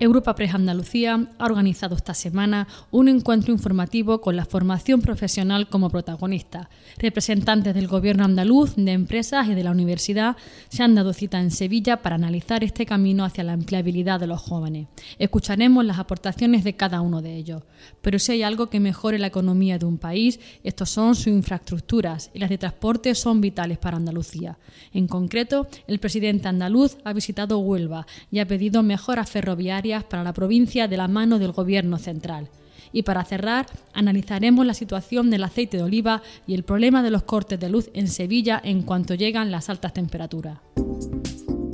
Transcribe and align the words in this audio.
Europa 0.00 0.34
Press 0.34 0.54
Andalucía 0.54 1.28
ha 1.38 1.44
organizado 1.44 1.94
esta 1.94 2.14
semana 2.14 2.66
un 2.90 3.08
encuentro 3.08 3.52
informativo 3.52 4.20
con 4.20 4.34
la 4.34 4.44
formación 4.44 5.00
profesional 5.00 5.68
como 5.68 5.90
protagonista. 5.90 6.70
Representantes 6.98 7.74
del 7.74 7.86
Gobierno 7.86 8.24
andaluz, 8.24 8.74
de 8.74 8.90
empresas 8.92 9.46
y 9.48 9.54
de 9.54 9.62
la 9.62 9.70
universidad 9.70 10.36
se 10.70 10.82
han 10.82 10.96
dado 10.96 11.12
cita 11.12 11.40
en 11.40 11.52
Sevilla 11.52 12.02
para 12.02 12.16
analizar 12.16 12.64
este 12.64 12.84
camino 12.84 13.24
hacia 13.24 13.44
la 13.44 13.52
empleabilidad 13.52 14.18
de 14.18 14.26
los 14.26 14.40
jóvenes. 14.40 14.88
Escucharemos 15.18 15.84
las 15.84 15.98
aportaciones 15.98 16.64
de 16.64 16.74
cada 16.74 17.00
uno 17.00 17.22
de 17.22 17.36
ellos. 17.36 17.62
Pero 18.00 18.18
si 18.18 18.32
hay 18.32 18.42
algo 18.42 18.68
que 18.68 18.80
mejore 18.80 19.18
la 19.18 19.28
economía 19.28 19.78
de 19.78 19.86
un 19.86 19.98
país, 19.98 20.40
estos 20.64 20.90
son 20.90 21.14
sus 21.14 21.28
infraestructuras 21.28 22.30
y 22.34 22.40
las 22.40 22.50
de 22.50 22.58
transporte 22.58 23.14
son 23.14 23.40
vitales 23.40 23.78
para 23.78 23.98
Andalucía. 23.98 24.58
En 24.92 25.06
concreto, 25.06 25.68
el 25.86 26.00
presidente 26.00 26.48
andaluz 26.48 26.96
ha 27.04 27.12
visitado 27.12 27.58
Huelva 27.58 28.06
y 28.30 28.40
ha 28.40 28.46
pedido 28.46 28.82
mejoras 28.82 29.30
ferroviarias 29.30 29.91
para 30.00 30.24
la 30.24 30.32
provincia 30.32 30.88
de 30.88 30.96
la 30.96 31.08
mano 31.08 31.38
del 31.38 31.52
Gobierno 31.52 31.98
central. 31.98 32.48
Y 32.92 33.02
para 33.02 33.24
cerrar, 33.24 33.66
analizaremos 33.94 34.66
la 34.66 34.74
situación 34.74 35.30
del 35.30 35.44
aceite 35.44 35.76
de 35.76 35.82
oliva 35.82 36.22
y 36.46 36.54
el 36.54 36.62
problema 36.62 37.02
de 37.02 37.10
los 37.10 37.22
cortes 37.22 37.58
de 37.58 37.70
luz 37.70 37.90
en 37.94 38.08
Sevilla 38.08 38.60
en 38.62 38.82
cuanto 38.82 39.14
llegan 39.14 39.50
las 39.50 39.70
altas 39.70 39.94
temperaturas. 39.94 40.58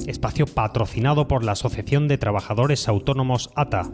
Espacio 0.07 0.47
patrocinado 0.47 1.29
por 1.29 1.45
la 1.45 1.53
Asociación 1.53 2.09
de 2.09 2.19
Trabajadores 2.19 2.89
Autónomos 2.89 3.51
ATA. 3.55 3.91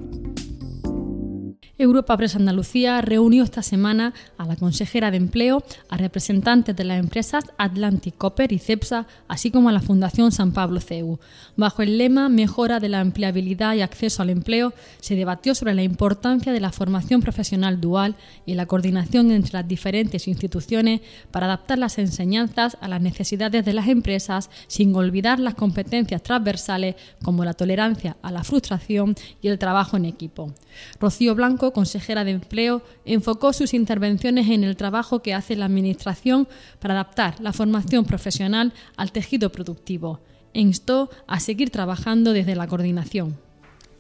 Europa 1.77 2.17
Press 2.17 2.37
Andalucía 2.37 3.01
reunió 3.01 3.43
esta 3.43 3.61
semana 3.61 4.15
a 4.39 4.47
la 4.47 4.55
consejera 4.55 5.11
de 5.11 5.17
Empleo, 5.17 5.65
a 5.89 5.97
representantes 5.97 6.77
de 6.77 6.85
las 6.85 7.01
empresas 7.01 7.43
Atlantic 7.59 8.17
Copper 8.17 8.53
y 8.53 8.61
CEPSA, 8.61 9.09
así 9.27 9.51
como 9.51 9.69
a 9.69 9.73
la 9.73 9.81
Fundación 9.81 10.31
San 10.31 10.53
Pablo 10.53 10.79
CEU. 10.79 11.19
Bajo 11.57 11.83
el 11.83 11.99
lema 11.99 12.29
Mejora 12.29 12.79
de 12.79 12.89
la 12.89 13.01
empleabilidad 13.01 13.75
y 13.75 13.81
acceso 13.81 14.23
al 14.23 14.31
empleo, 14.31 14.73
se 15.01 15.17
debatió 15.17 15.53
sobre 15.57 15.75
la 15.75 15.83
importancia 15.83 16.53
de 16.53 16.61
la 16.61 16.71
formación 16.71 17.21
profesional 17.21 17.81
dual 17.81 18.15
y 18.47 18.55
la 18.55 18.67
coordinación 18.67 19.33
entre 19.33 19.55
las 19.55 19.67
diferentes 19.67 20.29
instituciones 20.29 21.01
para 21.33 21.47
adaptar 21.47 21.79
las 21.79 21.99
enseñanzas 21.99 22.77
a 22.81 22.87
las 22.87 23.01
necesidades 23.01 23.65
de 23.65 23.73
las 23.73 23.89
empresas 23.89 24.49
sin 24.69 24.95
olvidar 24.95 25.41
las 25.41 25.55
competencias 25.55 26.23
transversales 26.23 26.95
como 27.25 27.45
la 27.45 27.55
tolerancia 27.55 28.17
a 28.23 28.31
la 28.31 28.45
frustración 28.45 29.17
y 29.43 29.49
el 29.49 29.59
trabajo 29.59 29.97
en 29.97 30.05
equipo. 30.05 30.55
Rocío 31.01 31.35
Blanco 31.35 31.64
consejera 31.73 32.25
de 32.25 32.33
Empleo, 32.33 32.83
enfocó 33.05 33.53
sus 33.53 33.75
intervenciones 33.75 34.49
en 34.51 34.65
el 34.65 34.77
trabajo 34.77 35.21
que 35.21 35.35
hace 35.35 35.57
la 35.57 35.67
Administración 35.67 36.49
para 36.81 36.95
adaptar 36.95 37.41
la 37.41 37.53
formación 37.53 38.05
profesional 38.05 38.73
al 38.97 39.13
tejido 39.13 39.51
productivo 39.51 40.21
e 40.53 40.61
instó 40.61 41.11
a 41.27 41.41
seguir 41.41 41.71
trabajando 41.71 42.33
desde 42.33 42.55
la 42.55 42.67
coordinación. 42.67 43.37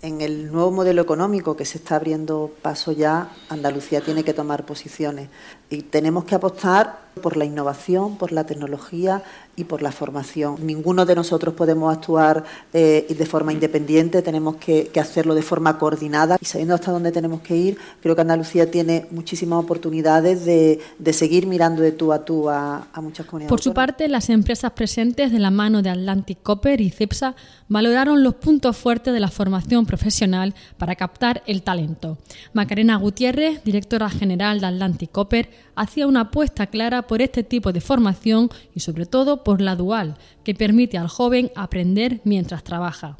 En 0.02 0.20
el 0.20 0.52
nuevo 0.52 0.70
modelo 0.70 1.00
económico 1.00 1.56
que 1.56 1.64
se 1.64 1.78
está 1.78 1.96
abriendo 1.96 2.52
paso 2.60 2.92
ya, 2.92 3.30
Andalucía 3.48 4.02
tiene 4.02 4.22
que 4.22 4.34
tomar 4.34 4.66
posiciones 4.66 5.30
y 5.70 5.82
tenemos 5.82 6.24
que 6.24 6.34
apostar 6.34 7.03
por 7.20 7.36
la 7.36 7.44
innovación, 7.44 8.16
por 8.16 8.32
la 8.32 8.44
tecnología 8.44 9.22
y 9.56 9.64
por 9.64 9.82
la 9.82 9.92
formación. 9.92 10.56
Ninguno 10.66 11.06
de 11.06 11.14
nosotros 11.14 11.54
podemos 11.54 11.94
actuar 11.94 12.44
eh, 12.72 13.06
de 13.08 13.26
forma 13.26 13.52
independiente, 13.52 14.22
tenemos 14.22 14.56
que, 14.56 14.90
hacerlo 15.00 15.34
de 15.34 15.42
forma 15.42 15.78
coordinada 15.78 16.38
y 16.40 16.44
sabiendo 16.44 16.74
hasta 16.74 16.90
dónde 16.90 17.12
tenemos 17.12 17.42
que 17.42 17.56
ir, 17.56 17.78
creo 18.02 18.14
que 18.14 18.22
Andalucía 18.22 18.70
tiene 18.70 19.06
muchísimas 19.10 19.62
oportunidades 19.62 20.44
de, 20.44 20.80
seguir 21.12 21.46
mirando 21.46 21.82
de 21.82 21.92
tú 21.92 22.12
a 22.12 22.24
tú 22.24 22.48
a, 22.50 22.86
muchas 23.00 23.26
comunidades. 23.26 23.50
Por 23.50 23.60
su 23.60 23.72
parte, 23.72 24.08
las 24.08 24.30
empresas 24.30 24.72
presentes 24.72 25.30
de 25.30 25.38
la 25.38 25.50
mano 25.50 25.82
de 25.82 25.90
Atlantic 25.90 26.38
Copper 26.42 26.80
y 26.80 26.90
CEPSA 26.90 27.36
valoraron 27.68 28.22
los 28.22 28.34
puntos 28.34 28.76
fuertes 28.76 29.14
de 29.14 29.20
la 29.20 29.28
formación 29.28 29.86
profesional 29.86 30.54
para 30.78 30.96
captar 30.96 31.42
el 31.46 31.62
talento. 31.62 32.18
Macarena 32.52 32.96
Gutiérrez, 32.96 33.62
directora 33.64 34.10
general 34.10 34.60
de 34.60 34.66
Atlantic 34.66 35.10
Copper, 35.12 35.50
hacía 35.76 36.06
una 36.06 36.22
apuesta 36.22 36.66
clara 36.66 37.03
por 37.06 37.22
este 37.22 37.42
tipo 37.42 37.72
de 37.72 37.80
formación 37.80 38.50
y 38.74 38.80
sobre 38.80 39.06
todo 39.06 39.44
por 39.44 39.60
la 39.60 39.76
dual, 39.76 40.16
que 40.44 40.54
permite 40.54 40.98
al 40.98 41.08
joven 41.08 41.50
aprender 41.54 42.20
mientras 42.24 42.64
trabaja. 42.64 43.16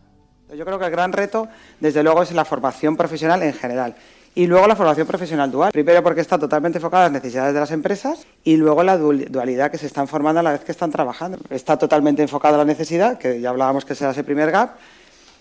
Yo 0.57 0.65
creo 0.65 0.79
que 0.79 0.85
el 0.85 0.91
gran 0.91 1.13
reto, 1.13 1.49
desde 1.81 2.03
luego, 2.03 2.23
es 2.23 2.33
la 2.33 2.45
formación 2.45 2.97
profesional 2.97 3.43
en 3.43 3.53
general. 3.53 3.95
Y 4.37 4.47
luego 4.47 4.67
la 4.67 4.75
formación 4.75 5.07
profesional 5.07 5.51
dual. 5.51 5.71
Primero 5.71 6.03
porque 6.03 6.21
está 6.21 6.39
totalmente 6.39 6.79
enfocada 6.79 7.07
en 7.07 7.13
las 7.13 7.23
necesidades 7.23 7.55
de 7.55 7.61
las 7.61 7.71
empresas 7.71 8.27
y 8.43 8.57
luego 8.57 8.83
la 8.83 8.99
dualidad 8.99 9.71
que 9.71 9.79
se 9.79 9.87
están 9.87 10.09
formando 10.09 10.41
a 10.41 10.43
la 10.43 10.53
vez 10.53 10.65
que 10.65 10.73
están 10.73 10.91
trabajando. 10.91 11.39
Está 11.51 11.79
totalmente 11.79 12.23
enfocada 12.23 12.57
a 12.57 12.59
la 12.59 12.65
necesidad, 12.65 13.17
que 13.17 13.41
ya 13.41 13.51
hablábamos 13.51 13.85
que 13.85 13.95
será 13.95 14.11
ese 14.11 14.25
primer 14.25 14.51
gap, 14.51 14.75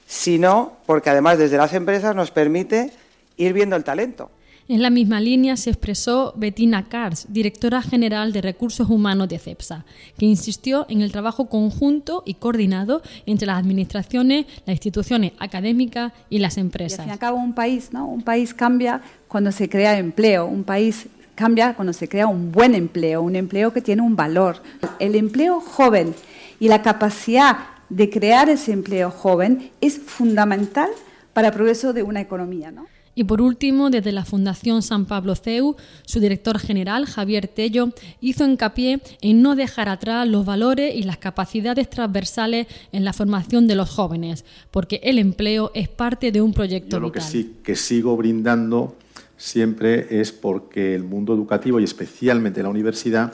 sino 0.06 0.74
porque 0.86 1.10
además 1.10 1.40
desde 1.40 1.58
las 1.58 1.74
empresas 1.74 2.16
nos 2.16 2.30
permite 2.30 2.92
ir 3.38 3.54
viendo 3.54 3.76
el 3.76 3.84
talento. 3.84 4.30
En 4.70 4.82
la 4.82 4.90
misma 4.90 5.20
línea 5.20 5.58
se 5.58 5.72
expresó 5.72 6.34
Bettina 6.38 6.86
Kars, 6.86 7.26
directora 7.28 7.82
general 7.82 8.32
de 8.32 8.42
Recursos 8.42 8.90
Humanos 8.90 9.28
de 9.28 9.38
CEPSA, 9.38 9.84
que 10.18 10.26
insistió 10.26 10.86
en 10.88 11.02
el 11.02 11.12
trabajo 11.12 11.50
conjunto 11.50 12.24
y 12.26 12.36
coordinado 12.36 13.02
entre 13.26 13.46
las 13.46 13.58
administraciones, 13.60 14.46
las 14.66 14.76
instituciones 14.76 15.34
académicas 15.40 16.14
y 16.30 16.40
las 16.40 16.58
empresas. 16.58 17.00
Y 17.00 17.02
al 17.02 17.06
fin 17.06 17.10
y 17.10 17.12
al 17.12 17.20
cabo, 17.20 17.38
un 17.38 17.54
país, 17.54 17.92
¿no? 17.92 18.08
un 18.08 18.22
país 18.22 18.54
cambia 18.54 19.02
cuando 19.28 19.52
se 19.52 19.68
crea 19.68 19.98
empleo, 19.98 20.46
un 20.46 20.64
país 20.64 21.08
cambia 21.36 21.74
cuando 21.74 21.92
se 21.92 22.08
crea 22.08 22.28
un 22.28 22.54
buen 22.54 22.74
empleo, 22.74 23.22
un 23.22 23.36
empleo 23.36 23.74
que 23.74 23.82
tiene 23.82 24.02
un 24.02 24.16
valor. 24.16 24.64
El 25.00 25.16
empleo 25.16 25.60
joven 25.60 26.16
y 26.62 26.70
la 26.70 26.82
capacidad 26.82 27.58
de 27.90 28.10
crear 28.10 28.48
ese 28.50 28.72
empleo 28.72 29.12
joven 29.12 29.72
es 29.82 29.98
fundamental 30.00 30.90
para 31.34 31.50
el 31.50 31.54
progreso 31.54 31.92
de 31.92 32.04
una 32.04 32.22
economía. 32.22 32.72
¿no? 32.72 32.86
Y 33.16 33.26
por 33.26 33.42
último, 33.42 33.90
desde 33.90 34.12
la 34.12 34.26
Fundación 34.26 34.82
San 34.82 35.06
Pablo 35.06 35.36
CEU, 35.36 35.76
su 36.06 36.20
director 36.20 36.58
general, 36.60 37.06
Javier 37.06 37.48
Tello, 37.48 37.90
hizo 38.22 38.46
hincapié 38.46 39.02
en 39.22 39.42
no 39.42 39.56
dejar 39.56 39.90
atrás 39.90 40.28
los 40.28 40.46
valores 40.46 40.96
y 40.96 41.04
las 41.04 41.18
capacidades 41.18 41.90
transversales 41.90 42.68
en 42.92 43.06
la 43.06 43.14
formación 43.14 43.68
de 43.68 43.76
los 43.76 43.90
jóvenes, 43.90 44.46
porque 44.72 45.00
el 45.04 45.20
empleo 45.20 45.72
es 45.76 45.90
parte 45.90 46.32
de 46.32 46.42
un 46.42 46.54
proyecto 46.54 46.98
Yo 46.98 47.00
lo 47.00 47.12
que 47.12 47.22
sí 47.22 47.58
que 47.64 47.76
sigo 47.76 48.18
brindando 48.18 48.96
siempre 49.38 50.20
es 50.22 50.32
porque 50.32 50.96
el 50.96 51.04
mundo 51.04 51.34
educativo 51.34 51.80
y 51.80 51.84
especialmente 51.84 52.64
la 52.64 52.70
universidad 52.70 53.34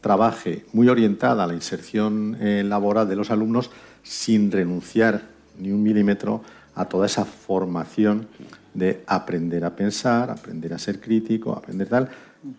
trabaje 0.00 0.66
muy 0.72 0.88
orientada 0.88 1.44
a 1.44 1.46
la 1.46 1.54
inserción 1.54 2.36
eh, 2.40 2.62
laboral 2.62 3.08
de 3.08 3.16
los 3.16 3.30
alumnos 3.30 3.70
sin 4.02 4.50
renunciar 4.50 5.22
ni 5.58 5.70
un 5.70 5.82
milímetro 5.82 6.42
a 6.74 6.86
toda 6.86 7.06
esa 7.06 7.24
formación 7.24 8.28
de 8.74 9.02
aprender 9.06 9.64
a 9.64 9.74
pensar, 9.74 10.30
aprender 10.30 10.74
a 10.74 10.78
ser 10.78 11.00
crítico, 11.00 11.52
aprender 11.52 11.88
tal, 11.88 12.08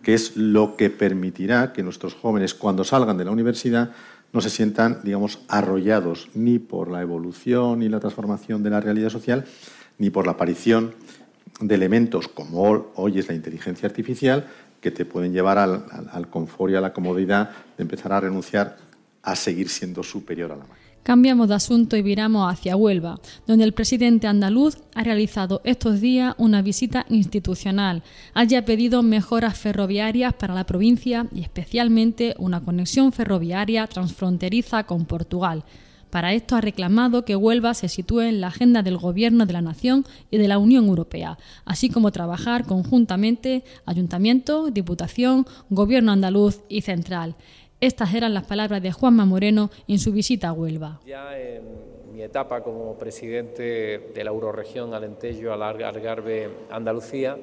que 0.02 0.14
es 0.14 0.36
lo 0.36 0.76
que 0.76 0.90
permitirá 0.90 1.72
que 1.72 1.82
nuestros 1.82 2.14
jóvenes 2.14 2.54
cuando 2.54 2.82
salgan 2.82 3.18
de 3.18 3.24
la 3.24 3.30
universidad 3.30 3.92
no 4.32 4.40
se 4.40 4.50
sientan, 4.50 5.00
digamos, 5.04 5.38
arrollados 5.48 6.28
ni 6.34 6.58
por 6.58 6.90
la 6.90 7.02
evolución 7.02 7.82
y 7.82 7.88
la 7.88 8.00
transformación 8.00 8.62
de 8.62 8.70
la 8.70 8.80
realidad 8.80 9.10
social, 9.10 9.44
ni 9.98 10.10
por 10.10 10.26
la 10.26 10.32
aparición 10.32 10.94
de 11.60 11.74
elementos 11.74 12.28
como 12.28 12.92
hoy 12.96 13.18
es 13.18 13.28
la 13.28 13.34
inteligencia 13.34 13.88
artificial, 13.88 14.46
que 14.80 14.90
te 14.90 15.04
pueden 15.04 15.32
llevar 15.32 15.58
al, 15.58 15.84
al 16.10 16.28
confort 16.28 16.72
y 16.72 16.76
a 16.76 16.80
la 16.80 16.92
comodidad 16.92 17.50
de 17.76 17.82
empezar 17.82 18.12
a 18.12 18.20
renunciar 18.20 18.76
a 19.22 19.34
seguir 19.36 19.68
siendo 19.68 20.02
superior 20.02 20.52
a 20.52 20.56
la 20.56 20.64
máquina. 20.64 20.95
Cambiamos 21.06 21.46
de 21.46 21.54
asunto 21.54 21.96
y 21.96 22.02
viramos 22.02 22.52
hacia 22.52 22.74
Huelva, 22.74 23.20
donde 23.46 23.62
el 23.62 23.72
presidente 23.72 24.26
andaluz 24.26 24.78
ha 24.92 25.04
realizado 25.04 25.60
estos 25.62 26.00
días 26.00 26.34
una 26.36 26.62
visita 26.62 27.06
institucional. 27.08 28.02
Haya 28.34 28.64
pedido 28.64 29.04
mejoras 29.04 29.56
ferroviarias 29.56 30.34
para 30.34 30.52
la 30.52 30.66
provincia 30.66 31.28
y 31.32 31.42
especialmente 31.42 32.34
una 32.40 32.60
conexión 32.60 33.12
ferroviaria 33.12 33.86
transfronteriza 33.86 34.82
con 34.82 35.04
Portugal. 35.04 35.62
Para 36.10 36.32
esto 36.32 36.56
ha 36.56 36.60
reclamado 36.60 37.24
que 37.24 37.36
Huelva 37.36 37.74
se 37.74 37.88
sitúe 37.88 38.22
en 38.22 38.40
la 38.40 38.48
agenda 38.48 38.82
del 38.82 38.96
Gobierno 38.96 39.46
de 39.46 39.52
la 39.52 39.60
Nación 39.60 40.04
y 40.32 40.38
de 40.38 40.48
la 40.48 40.58
Unión 40.58 40.86
Europea, 40.86 41.38
así 41.64 41.88
como 41.88 42.10
trabajar 42.10 42.64
conjuntamente 42.64 43.62
Ayuntamiento, 43.84 44.72
Diputación, 44.72 45.46
Gobierno 45.70 46.10
andaluz 46.10 46.62
y 46.68 46.80
central. 46.80 47.36
Estas 47.80 48.14
eran 48.14 48.32
las 48.32 48.46
palabras 48.46 48.82
de 48.82 48.90
Juanma 48.90 49.26
Moreno 49.26 49.70
en 49.86 49.98
su 49.98 50.10
visita 50.10 50.48
a 50.48 50.52
Huelva. 50.52 51.00
Ya 51.04 51.38
en 51.38 51.62
mi 52.14 52.22
etapa 52.22 52.62
como 52.62 52.96
presidente 52.96 54.10
de 54.14 54.24
la 54.24 54.30
Euroregión 54.30 54.94
Alentejo, 54.94 55.52
Algarve, 55.52 56.48
Andalucía, 56.70 57.36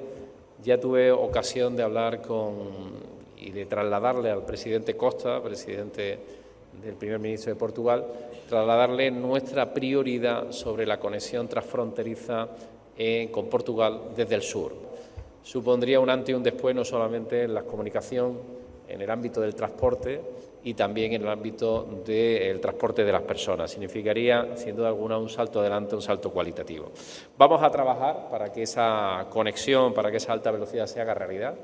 ya 0.64 0.80
tuve 0.80 1.12
ocasión 1.12 1.76
de 1.76 1.84
hablar 1.84 2.22
con 2.22 3.14
y 3.38 3.52
de 3.52 3.66
trasladarle 3.68 4.32
al 4.32 4.44
presidente 4.44 4.96
Costa, 4.98 5.44
presidente 5.44 6.18
del 6.82 6.96
primer 6.96 7.20
ministro 7.20 7.54
de 7.54 7.60
Portugal, 7.60 8.06
trasladarle 8.50 9.12
nuestra 9.12 9.72
prioridad 9.72 10.52
sobre 10.52 10.88
la 10.88 11.00
conexión 11.00 11.48
transfronteriza 11.48 12.48
eh, 12.98 13.30
con 13.32 13.50
Portugal 13.50 14.02
desde 14.16 14.34
el 14.34 14.42
sur. 14.42 14.74
Supondría 15.44 16.00
un 16.00 16.10
antes 16.10 16.30
y 16.30 16.34
un 16.34 16.42
después 16.42 16.74
no 16.74 16.86
solamente 16.86 17.44
en 17.44 17.54
la 17.54 17.64
comunicación, 17.64 18.63
en 18.94 19.02
el 19.02 19.10
ámbito 19.10 19.42
del 19.42 19.56
transporte 19.56 20.22
y 20.64 20.74
también 20.74 21.14
en 21.14 21.24
el 21.24 21.28
ámbito 21.28 21.84
del 22.06 22.62
transporte 22.62 23.04
de 23.04 23.12
las 23.12 23.24
personas. 23.24 23.72
Significaría, 23.72 24.56
sin 24.56 24.76
duda 24.76 24.88
alguna, 24.88 25.18
un 25.18 25.30
salto 25.30 25.60
adelante, 25.60 25.96
un 25.96 26.02
salto 26.02 26.32
cualitativo. 26.32 26.92
Vamos 27.38 27.62
a 27.62 27.70
trabajar 27.70 28.30
para 28.30 28.52
que 28.52 28.64
esa 28.64 29.28
conexión, 29.30 29.94
para 29.94 30.10
que 30.10 30.18
esa 30.18 30.32
alta 30.32 30.52
velocidad 30.52 30.88
se 30.88 31.02
haga 31.02 31.14
realidad 31.14 31.56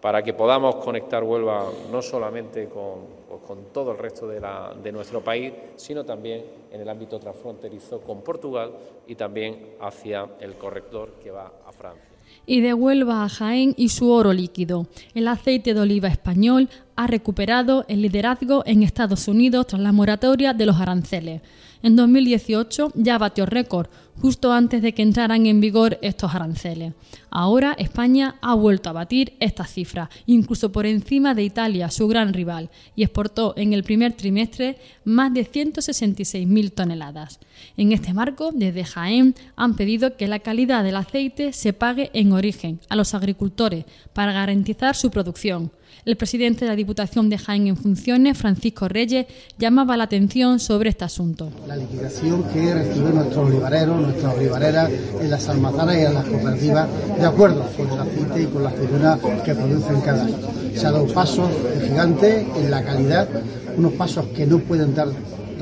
para 0.00 0.22
que 0.22 0.32
podamos 0.32 0.76
conectar 0.76 1.24
Huelva 1.24 1.72
no 1.90 2.02
solamente 2.02 2.68
con, 2.68 3.06
con 3.46 3.64
todo 3.72 3.92
el 3.92 3.98
resto 3.98 4.28
de, 4.28 4.92
nuestro 4.92 5.22
país, 5.22 5.52
sino 5.76 6.04
también 6.04 6.44
en 6.70 6.80
el 6.80 6.88
ámbito 6.88 7.18
transfronterizo 7.18 8.00
con 8.00 8.22
Portugal 8.22 8.72
y 9.06 9.16
también 9.16 9.74
hacia 9.80 10.28
el 10.40 10.54
corrector 10.54 11.14
que 11.22 11.30
va 11.30 11.52
a 11.66 11.72
Francia. 11.72 12.17
Y 12.46 12.60
de 12.60 12.74
Huelva 12.74 13.24
a 13.24 13.28
Jaén 13.28 13.74
y 13.76 13.90
su 13.90 14.10
oro 14.10 14.32
líquido. 14.32 14.88
El 15.14 15.28
aceite 15.28 15.74
de 15.74 15.80
oliva 15.80 16.08
español 16.08 16.68
ha 16.96 17.06
recuperado 17.06 17.84
el 17.88 18.02
liderazgo 18.02 18.62
en 18.66 18.82
Estados 18.82 19.28
Unidos 19.28 19.66
tras 19.68 19.82
la 19.82 19.92
moratoria 19.92 20.54
de 20.54 20.66
los 20.66 20.76
aranceles. 20.80 21.42
En 21.82 21.96
2018 21.96 22.92
ya 22.94 23.18
batió 23.18 23.46
récord, 23.46 23.88
justo 24.20 24.52
antes 24.52 24.82
de 24.82 24.94
que 24.94 25.02
entraran 25.02 25.46
en 25.46 25.60
vigor 25.60 25.98
estos 26.02 26.34
aranceles. 26.34 26.94
Ahora 27.30 27.74
España 27.78 28.36
ha 28.40 28.54
vuelto 28.54 28.90
a 28.90 28.92
batir 28.92 29.34
esta 29.38 29.64
cifra, 29.64 30.10
incluso 30.26 30.72
por 30.72 30.86
encima 30.86 31.34
de 31.34 31.44
Italia, 31.44 31.90
su 31.90 32.08
gran 32.08 32.32
rival, 32.32 32.70
y 32.96 33.04
exportó 33.04 33.54
en 33.56 33.72
el 33.72 33.84
primer 33.84 34.14
trimestre 34.14 34.78
más 35.04 35.32
de 35.32 35.46
166.000 35.46 36.72
toneladas. 36.72 37.38
En 37.76 37.92
este 37.92 38.12
marco, 38.12 38.50
desde 38.52 38.84
Jaén 38.84 39.34
han 39.56 39.76
pedido 39.76 40.16
que 40.16 40.26
la 40.26 40.40
calidad 40.40 40.82
del 40.82 40.96
aceite 40.96 41.52
se 41.52 41.72
pague 41.72 42.10
en 42.12 42.32
origen 42.32 42.80
a 42.88 42.96
los 42.96 43.14
agricultores 43.14 43.84
para 44.12 44.32
garantizar 44.32 44.96
su 44.96 45.10
producción. 45.10 45.70
El 46.04 46.16
presidente 46.16 46.64
de 46.64 46.70
la 46.70 46.76
Diputación 46.76 47.28
de 47.28 47.38
Jaén 47.38 47.66
en 47.66 47.76
funciones, 47.76 48.38
Francisco 48.38 48.88
Reyes, 48.88 49.26
llamaba 49.58 49.96
la 49.96 50.04
atención 50.04 50.58
sobre 50.58 50.90
este 50.90 51.04
asunto. 51.04 51.50
La 51.66 51.76
liquidación 51.76 52.44
que 52.44 52.74
reciben 52.74 53.14
nuestros 53.14 53.48
olivareros, 53.48 54.00
nuestras 54.00 54.34
olivareras 54.34 54.90
en 55.20 55.30
las 55.30 55.48
almazaras 55.48 55.96
y 55.96 56.00
en 56.00 56.14
las 56.14 56.24
cooperativas, 56.24 56.88
de 57.18 57.26
acuerdo 57.26 57.66
con 57.76 57.90
el 57.90 57.98
aceite 58.00 58.42
y 58.42 58.46
con 58.46 58.62
la 58.62 58.70
aceituna 58.70 59.18
que 59.44 59.54
producen 59.54 60.00
cada 60.00 60.24
año. 60.24 60.36
Se 60.74 60.86
ha 60.86 60.92
dado 60.92 61.06
pasos 61.08 61.50
gigantes 61.82 62.46
en 62.56 62.70
la 62.70 62.82
calidad, 62.82 63.28
unos 63.76 63.92
pasos 63.92 64.26
que 64.28 64.46
no 64.46 64.58
pueden 64.58 64.94
dar 64.94 65.08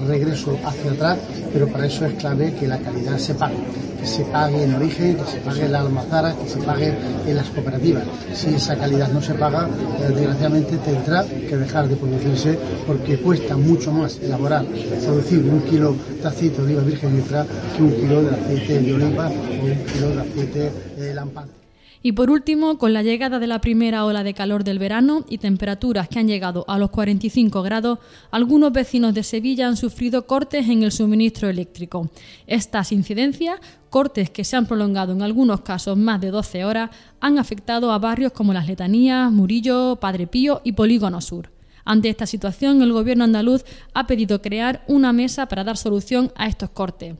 regreso 0.07 0.59
hacia 0.65 0.93
atrás, 0.93 1.19
pero 1.53 1.69
para 1.69 1.87
eso 1.87 2.07
es 2.07 2.15
clave 2.15 2.55
que 2.55 2.67
la 2.67 2.79
calidad 2.79 3.19
se 3.19 3.35
pague, 3.35 3.57
que 3.99 4.07
se 4.07 4.25
pague 4.25 4.65
en 4.65 4.75
origen, 4.75 5.17
que 5.17 5.25
se 5.25 5.39
pague 5.39 5.65
en 5.65 5.73
las 5.73 5.83
almazaras, 5.83 6.35
que 6.35 6.49
se 6.49 6.59
pague 6.59 6.95
en 7.27 7.37
las 7.37 7.49
cooperativas. 7.49 8.05
Si 8.35 8.55
esa 8.55 8.77
calidad 8.77 9.09
no 9.09 9.21
se 9.21 9.35
paga, 9.35 9.69
eh, 9.69 10.13
desgraciadamente 10.15 10.77
tendrá 10.79 11.25
que 11.25 11.57
dejar 11.57 11.89
de 11.89 11.97
producirse 11.97 12.59
porque 12.87 13.19
cuesta 13.19 13.57
mucho 13.57 13.93
más 13.93 14.19
elaborar, 14.19 14.65
producir 15.05 15.39
un 15.39 15.61
kilo 15.63 15.95
de 16.23 16.29
aceite 16.29 16.59
de 16.59 16.65
oliva 16.65 16.83
virgen 16.83 17.19
extra 17.19 17.47
que 17.77 17.83
un 17.83 17.93
kilo 17.93 18.23
de 18.23 18.31
aceite 18.31 18.81
de 18.81 18.95
oliva 18.95 19.29
o 19.29 19.65
un 19.65 19.85
kilo 19.93 20.11
de 20.11 20.21
aceite 20.21 20.73
de 20.97 21.15
lampante. 21.15 21.66
Y 22.03 22.13
por 22.13 22.31
último, 22.31 22.79
con 22.79 22.93
la 22.93 23.03
llegada 23.03 23.39
de 23.39 23.47
la 23.47 23.61
primera 23.61 24.05
ola 24.05 24.23
de 24.23 24.35
calor 24.35 24.65
del 24.65 24.79
verano 24.79 25.25
y 25.29 25.39
temperaturas 25.39 26.09
que 26.09 26.19
han 26.19 26.29
llegado 26.29 26.65
a 26.69 26.79
los 26.79 26.91
45 26.91 27.63
grados, 27.63 27.99
algunos 28.31 28.73
vecinos 28.73 29.15
de 29.15 29.23
Sevilla 29.23 29.67
han 29.67 29.77
sufrido 29.77 30.27
cortes 30.27 30.69
en 30.69 30.83
el 30.83 30.93
suministro 30.93 31.49
eléctrico. 31.49 32.11
Estas 32.47 32.93
incidencias, 32.93 33.59
cortes 33.91 34.31
que 34.31 34.45
se 34.45 34.57
han 34.57 34.67
prolongado 34.67 35.13
en 35.13 35.23
algunos 35.23 35.63
casos 35.63 35.97
más 35.97 36.21
de 36.21 36.31
12 36.31 36.65
horas, 36.65 36.91
han 37.21 37.39
afectado 37.39 37.93
a 37.93 37.99
barrios 37.99 38.33
como 38.33 38.53
Las 38.53 38.67
Letanías, 38.67 39.33
Murillo, 39.33 39.97
Padre 39.97 40.27
Pío 40.27 40.61
y 40.65 40.73
Polígono 40.73 41.21
Sur. 41.21 41.51
Ante 41.85 42.09
esta 42.09 42.27
situación, 42.27 42.83
el 42.83 42.93
Gobierno 42.93 43.25
andaluz 43.25 43.65
ha 43.95 44.07
pedido 44.09 44.43
crear 44.43 44.85
una 44.89 45.13
mesa 45.13 45.47
para 45.47 45.63
dar 45.63 45.77
solución 45.77 46.33
a 46.35 46.49
estos 46.49 46.71
cortes. 46.71 47.15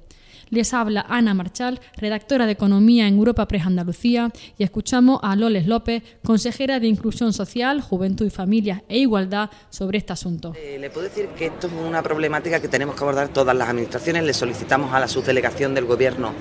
Les 0.49 0.73
habla 0.75 1.05
Ana 1.09 1.35
Marchal, 1.35 1.81
redactora 1.97 2.47
de 2.47 2.53
Economía 2.53 3.09
en 3.09 3.17
Europa 3.17 3.49
Press 3.49 3.67
Andalucía, 3.67 4.31
y 4.57 4.63
escuchamos 4.63 5.19
a 5.23 5.35
Loles 5.35 5.67
López, 5.67 6.03
consejera 6.25 6.79
de 6.79 6.87
Inclusión 6.87 7.33
Social, 7.33 7.81
Juventud 7.81 8.27
y 8.27 8.31
Familia 8.31 8.85
e 8.89 8.99
Igualdad, 8.99 9.51
sobre 9.71 9.99
este 9.99 10.13
asunto. 10.13 10.55
Eh, 10.57 10.79
le 10.79 10.91
puedo 10.91 11.09
decir 11.09 11.27
que 11.37 11.47
esto 11.47 11.67
es 11.67 11.73
una 11.73 12.03
problemática 12.03 12.61
que 12.61 12.69
tenemos 12.69 12.95
que 12.95 13.03
abordar 13.03 13.29
todas 13.29 13.57
las 13.57 13.69
administraciones. 13.69 14.23
Le 14.25 14.33
solicitamos 14.33 14.93
a 14.95 15.01
la 15.01 15.09
subdelegación 15.09 15.75
del 15.75 15.85
Gobierno 15.85 16.33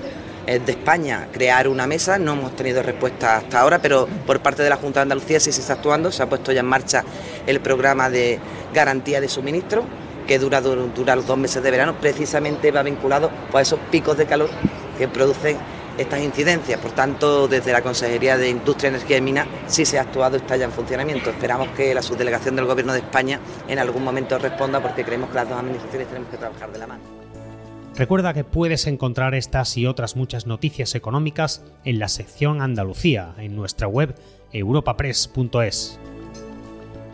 eh, 0.46 0.60
de 0.60 0.72
España 0.72 1.28
crear 1.32 1.66
una 1.66 1.88
mesa. 1.88 2.16
No 2.18 2.34
hemos 2.34 2.54
tenido 2.54 2.82
respuesta 2.82 3.38
hasta 3.38 3.60
ahora, 3.60 3.82
pero 3.82 4.06
por 4.24 4.40
parte 4.40 4.62
de 4.62 4.70
la 4.70 4.76
Junta 4.76 5.00
de 5.00 5.02
Andalucía 5.02 5.40
sí 5.40 5.50
se 5.50 5.60
está 5.60 5.74
actuando. 5.74 6.12
Se 6.12 6.22
ha 6.22 6.28
puesto 6.28 6.52
ya 6.52 6.60
en 6.60 6.66
marcha 6.66 7.04
el 7.46 7.60
programa 7.60 8.08
de 8.08 8.38
garantía 8.72 9.20
de 9.20 9.28
suministro 9.28 9.84
que 10.26 10.38
dura, 10.38 10.60
los 10.60 11.26
dos 11.26 11.38
meses 11.38 11.62
de 11.62 11.70
verano, 11.70 11.94
precisamente 12.00 12.70
va 12.70 12.82
vinculado 12.82 13.30
pues, 13.50 13.56
a 13.56 13.62
esos 13.62 13.80
picos 13.90 14.16
de 14.16 14.26
calor 14.26 14.50
que 14.98 15.08
producen 15.08 15.56
estas 15.98 16.20
incidencias. 16.20 16.78
Por 16.80 16.92
tanto, 16.92 17.48
desde 17.48 17.72
la 17.72 17.82
Consejería 17.82 18.36
de 18.36 18.50
Industria, 18.50 18.88
Energía 18.88 19.18
y 19.18 19.20
Minas 19.20 19.46
sí 19.66 19.84
se 19.84 19.98
ha 19.98 20.02
actuado, 20.02 20.36
está 20.36 20.56
ya 20.56 20.66
en 20.66 20.72
funcionamiento. 20.72 21.30
Esperamos 21.30 21.68
que 21.68 21.94
la 21.94 22.02
subdelegación 22.02 22.56
del 22.56 22.66
Gobierno 22.66 22.92
de 22.92 23.00
España 23.00 23.40
en 23.68 23.78
algún 23.78 24.04
momento 24.04 24.38
responda 24.38 24.80
porque 24.80 25.04
creemos 25.04 25.30
que 25.30 25.36
las 25.36 25.48
dos 25.48 25.58
administraciones 25.58 26.08
tenemos 26.08 26.30
que 26.30 26.36
trabajar 26.36 26.72
de 26.72 26.78
la 26.78 26.86
mano. 26.86 27.02
Recuerda 27.94 28.34
que 28.34 28.44
puedes 28.44 28.86
encontrar 28.86 29.34
estas 29.34 29.74
y 29.78 29.86
otras 29.86 30.16
muchas 30.16 30.46
noticias 30.46 30.94
económicas 30.94 31.64
en 31.84 31.98
la 31.98 32.08
sección 32.08 32.60
Andalucía 32.60 33.34
en 33.38 33.56
nuestra 33.56 33.88
web 33.88 34.14
europapress.es. 34.52 35.98